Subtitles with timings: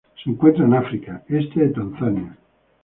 [0.23, 2.35] Se encuentran en África: este de Tanzania.